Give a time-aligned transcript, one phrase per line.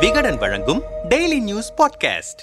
[0.00, 2.42] விகடன் வழங்கும் daily news podcast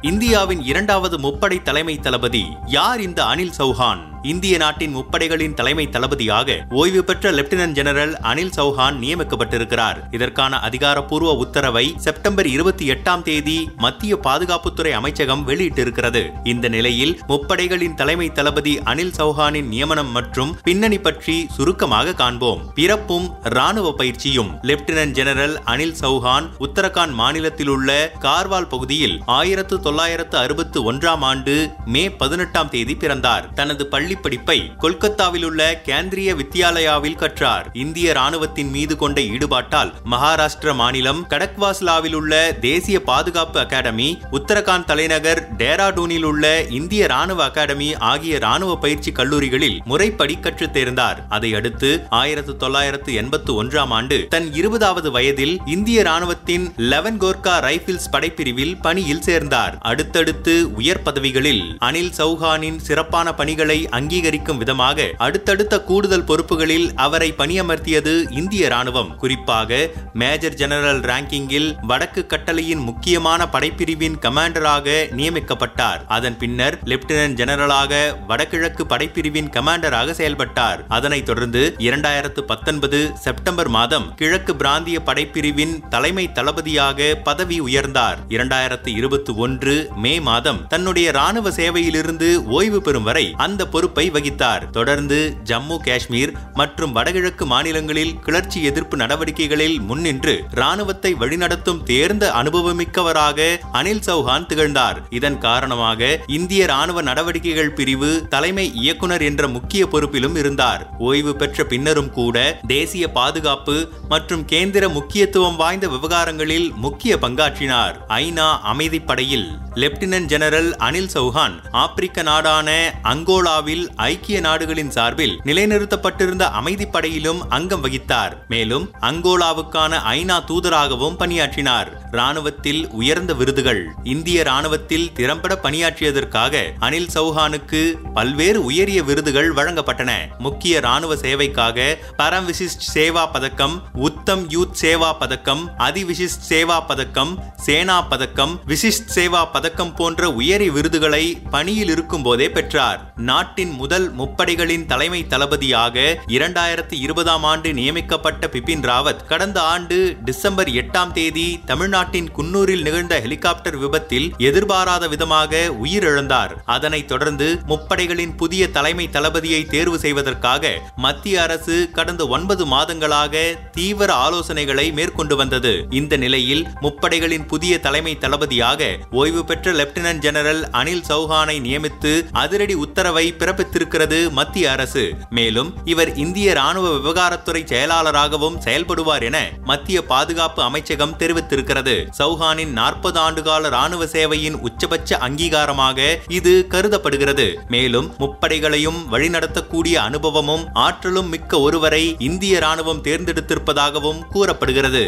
[0.00, 4.15] இந்தியாவின் இரண்டாவது முப்படை தலைமை தளபதி யார் இந்த அனில் சௌஹான்?
[4.30, 9.98] இந்திய நாட்டின் முப்படைகளின் தலைமை தளபதியாக ஓய்வு பெற்ற லெப்டினன்ட் ஜெனரல் அனில் சௌஹான் நியமிக்கப்பட்டிருக்கிறார்.
[10.10, 16.22] இதற்கான அதிகாரப்பூர்வ உத்தரவை செப்டம்பர் இருபத்தி எட்டாம் தேதி மத்திய பாதுகாப்புத்துறை அமைச்சகம் வெளியிட்டிருக்கிறது.
[16.44, 22.64] இந்த நிலையில் முப்படைகளின் தலைமை தளபதி அனில் சௌஹானின் நியமனம் மற்றும் பின்னணி பற்றி சுருக்கமாக காண்போம்.
[22.74, 24.50] பிறப்பும் ராணுவ பயிற்சியும்.
[24.62, 27.90] லெப்டினன்ட் ஜெனரல் அனில் சௌஹான் உத்தரகாண்ட் மாநிலத்தில் உள்ள
[28.26, 33.46] கார்வால் பகுதியில் ஆயிரத்து தொள்ளாயிரத்து அறுபத்து ஒன்றாம் ஆண்டு மே பதினெட்டாம் தேதி பிறந்தார்.
[33.54, 37.70] தனது பள்ளி படிப்பை கொல்கத்தாவில் உள்ள கேந்திரிய வித்யாலயாவில் கற்றார்.
[37.72, 46.22] இந்திய ராணுவத்தின் மீது கொண்ட ஈடுபாட்டால் மகாராஷ்டிர மாநிலம் கடக்வாஸ்லாவில் உள்ள தேசிய பாதுகாப்பு அகாடமி உத்தரகாண்ட் தலைநகர் டேராடூனில்
[46.22, 51.16] உள்ள இந்திய ராணுவ அகாடமி ஆகிய ராணுவ பயிற்சி கல்லூரிகளில் முறைப்படி கற்றுத் தேர்ந்தார்.
[51.28, 58.76] அதையடுத்து ஆயிரத்து தொள்ளாயிரத்து எண்பத்து ஒன்றாம் ஆண்டு தன் இருபதாவது வயதில் இந்திய ராணுவத்தின் லெவன் கோர்கா ரைபிள்ஸ் படைப்பிரிவில்
[58.76, 59.78] பணியில் சேர்ந்தார்.
[59.80, 68.68] அடுத்தடுத்து உயர் பதவிகளில் அனில் சௌஹானின் சிறப்பான பணிகளை அங்கீகரிக்கும் விதமாக அடுத்தடுத்த கூடுதல் பொறுப்புகளில் அவரை பணியமர்த்தியது இந்திய
[68.68, 69.78] ராணுவம் குறிப்பாக
[70.12, 76.00] மேஜர் ஜெனரல் ரேங்கிங்கில் வடக்கு கட்டளையின் முக்கியமான படைப்பிரிவின் கமாண்டராக நியமிக்கப்பட்டார்.
[76.06, 77.92] அதன் பின்னர் லெப்டினன்ட் ஜெனரலாக
[78.26, 80.86] வடகிழக்கு படைப்பிரிவின் கமாண்டராக செயல்பட்டார்.
[80.88, 88.20] அதனைத் தொடர்ந்து இரண்டாயிரத்து பத்தொன்பது செப்டம்பர் மாதம் கிழக்கு பிராந்திய படைப்பிரிவின் தலைமை தளபதியாக பதவி உயர்ந்தார்.
[88.28, 94.62] இரண்டாயிரத்து இருபத்தி ஒன்று மே மாதம் தன்னுடைய ராணுவ சேவையிலிருந்து ஓய்வு பெறும் வரை அந்த பொறுப்பு பொறுப்பை வகித்தார்.
[94.70, 104.02] தொடர்ந்து ஜம்மு காஷ்மீர் மற்றும் வடகிழக்கு மாநிலங்களில் கிளர்ச்சி எதிர்ப்பு நடவடிக்கைகளில் முன்னின்று ராணுவத்தை வழிநடத்தும் தேர்ந்த அனுபவமிக்கவராக அனில்
[104.06, 104.98] சௌஹான் திகழ்ந்தார்.
[105.18, 110.82] இதன் காரணமாக இந்திய ராணுவ நடவடிக்கைகள் பிரிவு தலைமை இயக்குனர் என்ற முக்கிய பொறுப்பிலும் இருந்தார்.
[111.08, 113.76] ஓய்வு பெற்ற பின்னரும் கூட தேசிய பாதுகாப்பு
[114.08, 117.94] மற்றும் கேந்திர முக்கியத்துவம் வாய்ந்த விவகாரங்களில் முக்கிய பங்காற்றினார்.
[118.22, 119.48] ஐநா அமைதிப்படையில்
[119.82, 122.68] லெப்டினன்ட் ஜெனரல் அனில் சௌஹான் ஆப்பிரிக்க நாடான
[123.12, 128.32] அங்கோலாவில் ஐக்கிய நாடுகளின் சார்பில் நிலைநிறுத்தப்பட்டிருந்த அமைதிப்படையிலும் அங்கம் வகித்தார்.
[128.48, 132.10] மேலும் அங்கோலாவுக்கான ஐநா தூதராகவும் பணியாற்றினார்.
[132.10, 133.82] ராணுவத்தில் உயர்ந்த விருதுகள்.
[134.04, 137.82] இந்திய ராணுவத்தில் திறம்பட பணியாற்றியதற்காக அனில் சௌஹானுக்கு
[138.14, 140.12] பல்வேறு உயரிய விருதுகள் வழங்கப்பட்டன.
[140.38, 148.02] முக்கிய ராணுவ சேவைக்காக பரம் விசிஷ்ட் சேவா பதக்கம் உத்தம் யூத் சேவா பதக்கம் அதிவிசிஷ்ட் சேவா பதக்கம் சேனா
[148.02, 153.12] பதக்கம் விசிஷ்ட் சேவா பதக்கம் போன்ற உயரிய விருதுகளை பணியில் இருக்கும் போதே பெற்றார்.
[153.16, 161.12] நாட்டின் முதல் முப்படைகளின் தலைமை தளபதியாக இரண்டாயிரத்தி இருபதாம் ஆண்டு நியமிக்கப்பட்ட பிபின் ராவத் கடந்த ஆண்டு டிசம்பர் எட்டாம்
[161.12, 166.52] தேதி தமிழ்நாட்டின் குன்னூரில் நிகழ்ந்த ஹெலிகாப்டர் விபத்தில் எதிர்பாராத விதமாக உயிரிழந்தார்.
[166.64, 173.36] அதனைத் தொடர்ந்து முப்படைகளின் புதிய தலைமை தளபதியை தேர்வு செய்வதற்காக மத்திய அரசு கடந்த ஒன்பது மாதங்களாக
[173.72, 175.86] தீவிர ஆலோசனைகளை மேற்கொண்டு வந்தது.
[175.90, 183.36] இந்த நிலையில் முப்படைகளின் புதிய தலைமை தளபதியாக ஓய்வு பெற்ற லெப்டினன்ட் ஜெனரல் அனில் சௌஹானை நியமித்து அதிரடி உத்தரவை
[183.56, 185.14] பிறப்பித்திருக்கிறது மத்திய அரசு.
[185.30, 192.06] மேலும் இவர் இந்திய ராணுவ விவகாரத்துறை செயலாளராகவும் செயல்படுவார் என மத்திய பாதுகாப்பு அமைச்சகம் தெரிவித்திருக்கிறது.
[192.18, 197.58] சௌஹானின் நாற்பது ஆண்டுகால ராணுவ சேவையின் உச்சபட்ச அங்கீகாரமாக இது கருதப்படுகிறது.
[197.68, 205.06] மேலும் முப்படைகளையும் வழிநடத்தக்கூடிய அனுபவமும் ஆற்றலும் மிக்க ஒருவரை இந்திய ராணுவம் தேர்ந்தெடுத்திருப்பதாகவும் கூறப்படுகிறது.